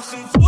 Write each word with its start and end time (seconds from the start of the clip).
nothing. 0.00 0.39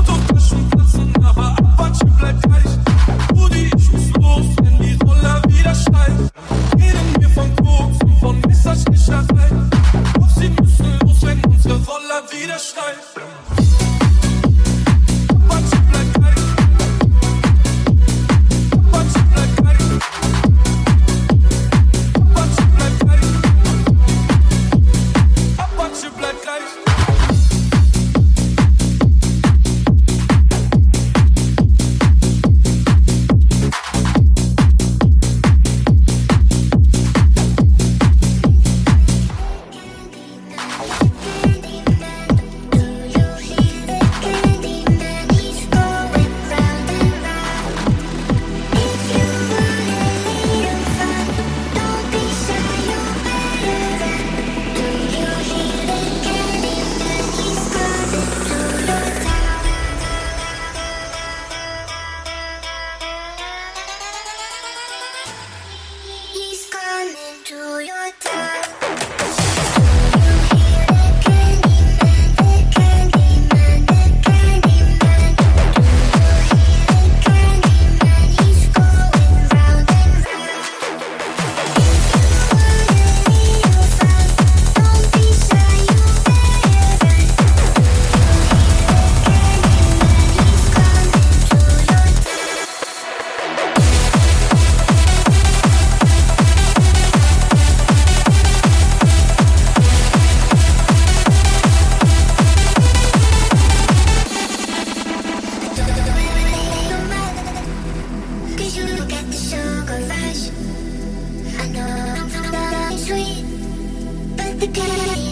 The 114.63 115.32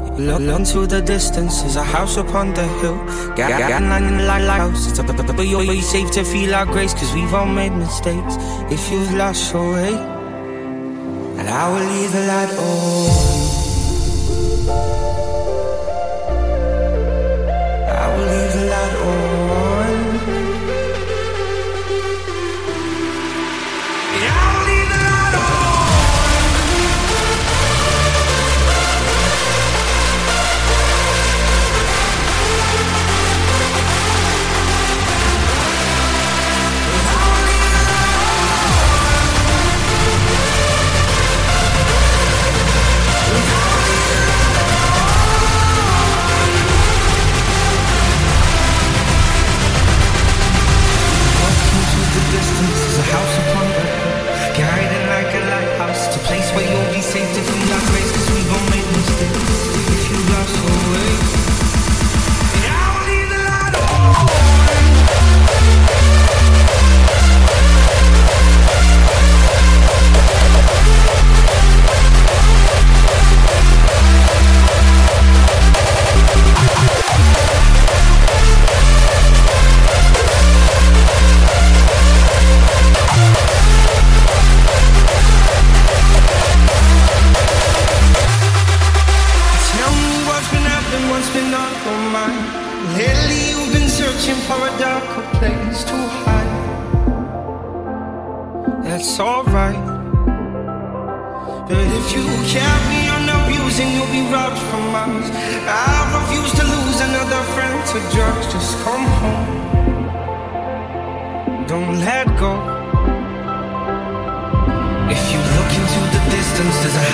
Look 0.00 0.42
into 0.42 0.86
the 0.86 1.02
distance, 1.02 1.62
there's 1.62 1.76
a 1.76 1.82
house 1.82 2.16
upon 2.16 2.54
the 2.54 2.66
hill. 2.80 2.96
Got, 3.36 3.58
got, 3.58 3.82
nine 3.82 4.04
in 4.04 4.26
like 4.26 4.42
house. 4.44 4.88
It's 4.88 4.98
a 4.98 5.02
but 5.02 5.46
you're 5.46 5.82
safe 5.82 6.10
to 6.12 6.24
feel 6.24 6.54
our 6.54 6.66
grace, 6.66 6.94
cause 6.94 7.12
we've 7.14 7.34
all 7.34 7.46
made 7.46 7.72
mistakes. 7.72 8.36
If 8.70 8.90
you've 8.90 9.12
lost 9.14 9.52
your 9.52 9.72
way, 9.72 9.94
and 9.94 11.48
I 11.48 11.68
will 11.68 11.86
leave 11.92 12.12
the 12.12 12.26
light 12.26 12.58
on. 12.58 13.21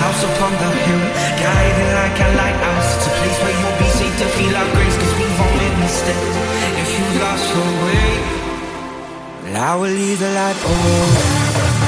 house 0.09 0.23
upon 0.23 0.51
the 0.53 0.69
hill. 0.85 1.05
Guiding 1.43 1.91
like 2.01 2.17
a 2.25 2.29
lighthouse 2.41 2.89
It's 2.97 3.07
a 3.07 3.13
place 3.19 3.37
where 3.43 3.55
you'll 3.59 3.79
be 3.85 3.89
safe 3.99 4.15
to 4.21 4.27
feel 4.37 4.53
our 4.57 4.69
grace 4.75 4.97
Cause 5.01 5.13
we've 5.19 5.39
all 5.43 5.53
made 5.61 5.77
mistakes 5.85 6.35
If 6.81 6.89
you 6.97 7.05
lost 7.23 7.45
your 7.55 7.71
way 7.85 8.09
Well 9.43 9.57
I 9.69 9.75
will 9.79 9.95
leave 10.01 10.19
the 10.19 10.31
light 10.39 10.59
on. 10.65 11.78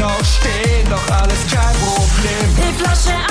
noch 0.00 0.24
stehen, 0.24 0.88
doch 0.88 1.16
alles 1.16 1.46
kein 1.52 1.76
Problem. 1.76 2.56
Die 2.56 2.82
Flasche 2.82 3.29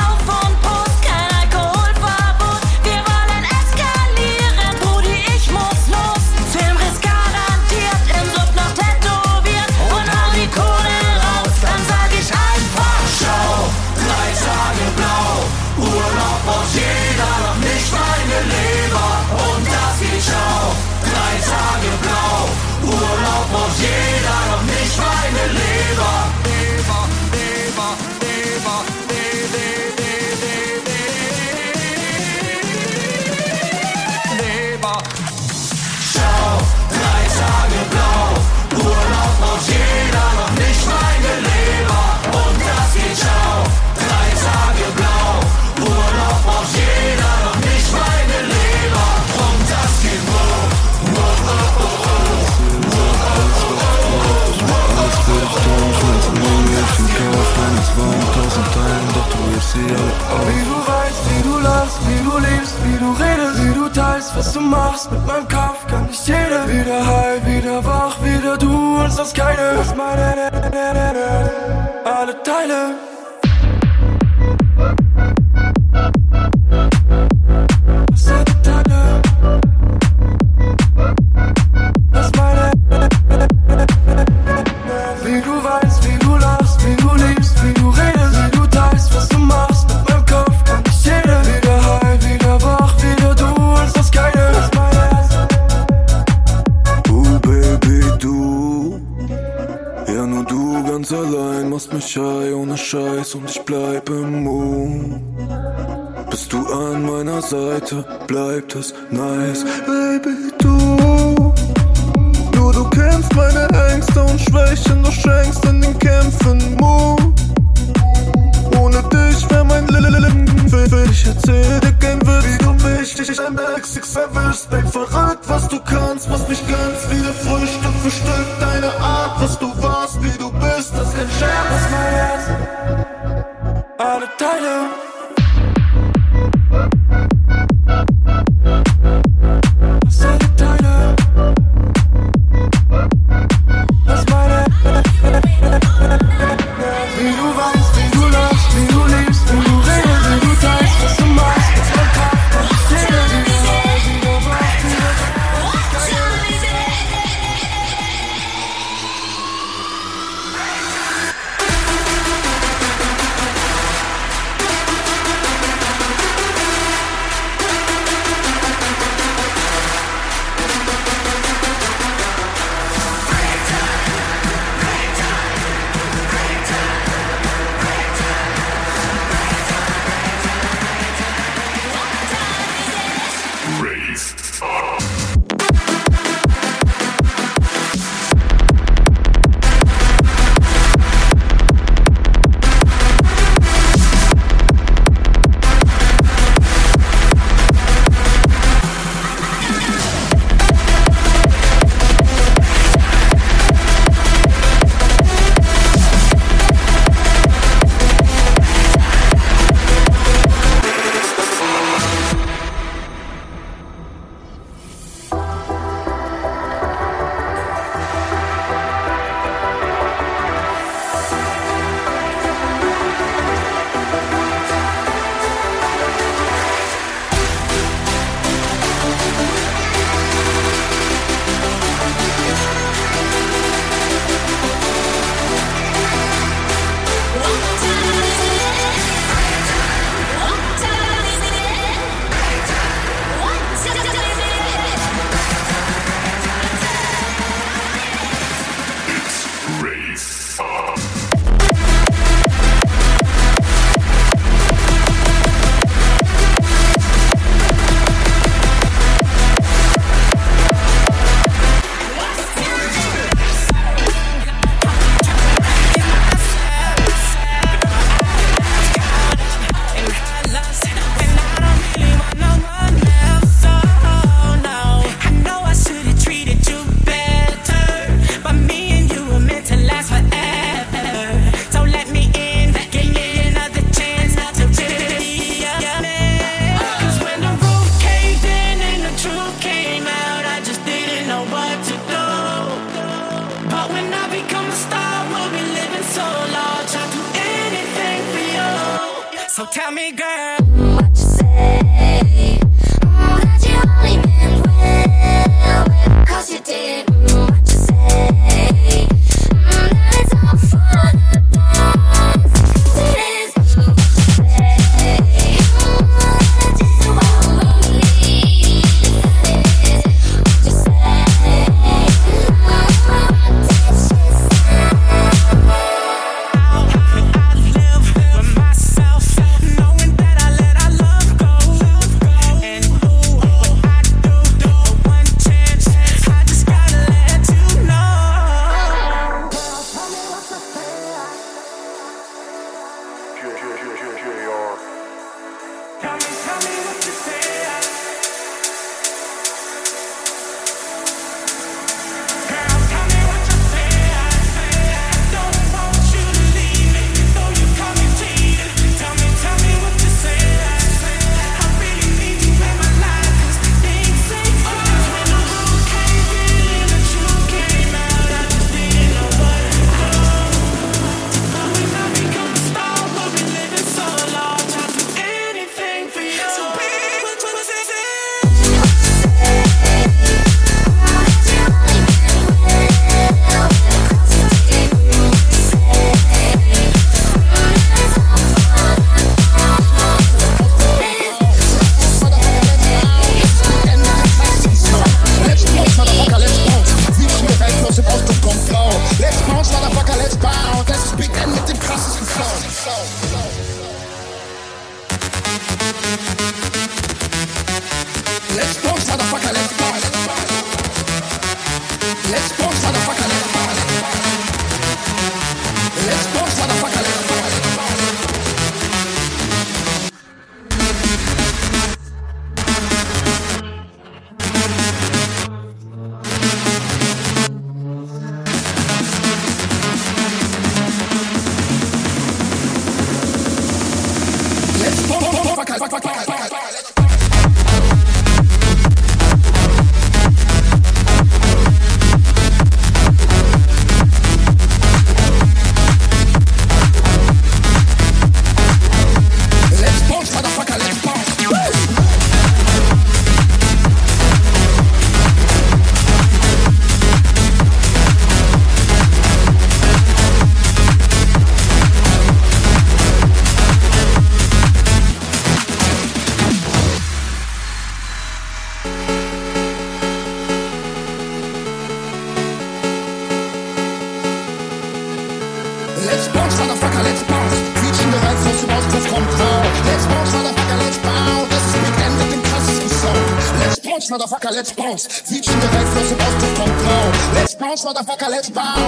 da 488.00 488.04
facalete, 488.04 488.52
pá! 488.52 488.79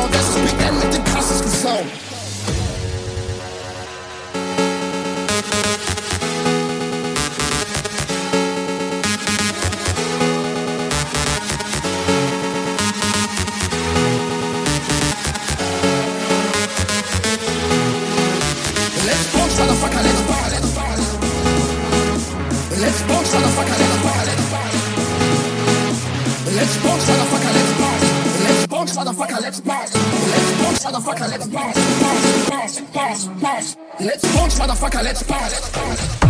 let's 29.52 29.60
bash. 29.62 29.92
Punch, 29.92 30.80
motherfucker, 30.80 31.30
let's 31.30 31.48
bash. 31.48 31.76
Bash, 31.76 32.50
bash, 32.50 32.94
bash, 32.94 33.26
bash. 33.42 33.76
Let's 34.00 34.38
punch, 34.38 34.54
motherfucker, 34.54 35.04
let's 35.04 35.24
bash. 35.24 36.21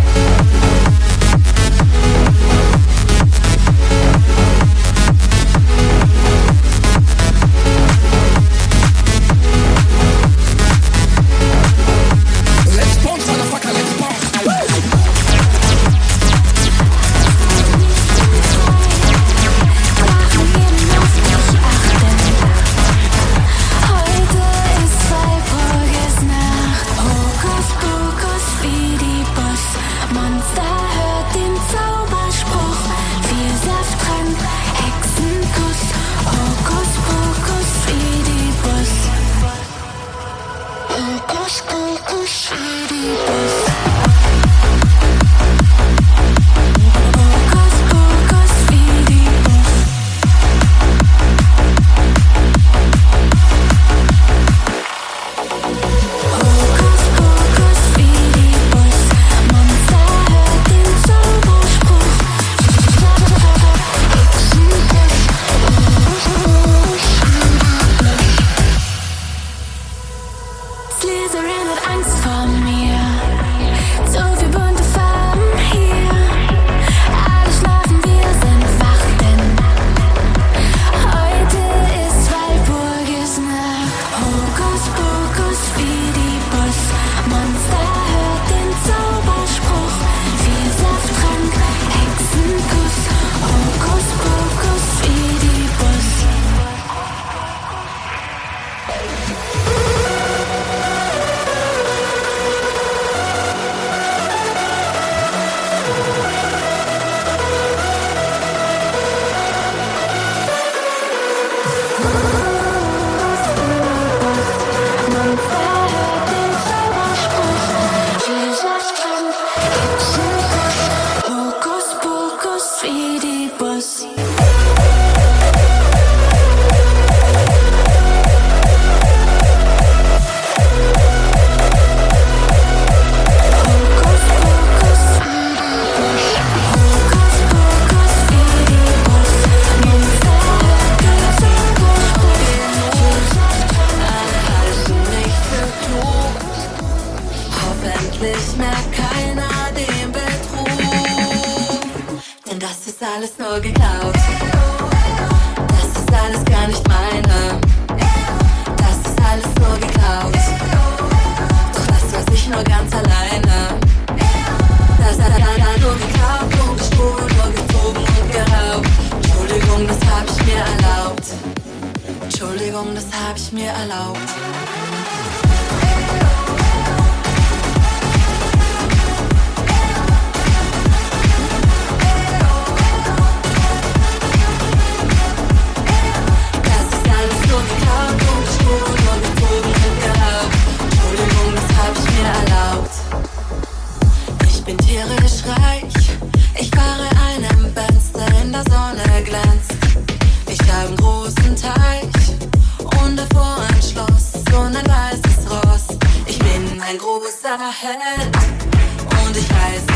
the 209.34 209.40
skies. 209.40 209.91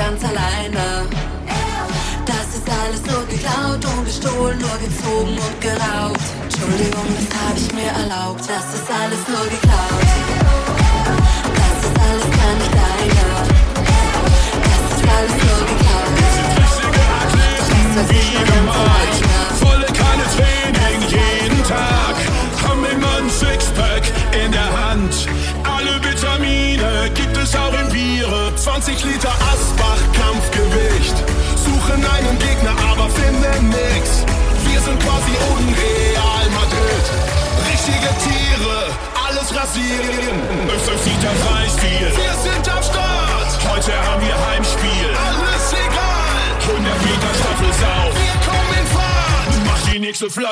Danza 0.00 0.39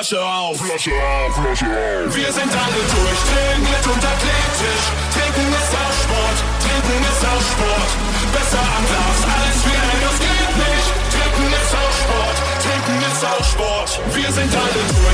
Flasche 0.09 0.25
auf, 0.25 0.57
Flasche 0.57 0.91
auf, 0.91 1.35
Flasche 1.35 1.65
auf. 1.65 2.15
Wir 2.15 2.33
sind 2.33 2.49
alle 2.49 2.81
durch, 2.81 3.21
trainiert 3.29 3.85
und 3.85 4.01
athletisch. 4.01 4.85
Trinken 5.13 5.53
ist 5.53 5.73
auch 5.77 5.93
Sport, 6.01 6.37
trinken 6.65 7.03
ist 7.05 7.23
auch 7.29 7.43
Sport. 7.53 7.91
Besser 8.33 8.57
am 8.57 8.85
Glas 8.89 9.21
als 9.37 9.59
wir, 9.69 9.77
ein, 9.77 10.01
das 10.01 10.17
geht 10.17 10.53
nicht. 10.65 10.89
Trinken 11.13 11.53
ist 11.53 11.73
auch 11.77 11.93
Sport, 12.01 12.37
trinken 12.57 12.99
ist 13.05 13.23
auch 13.23 13.43
Sport. 13.45 14.01
Wir 14.15 14.31
sind 14.31 14.55
alle 14.55 14.81
durch. 14.97 15.08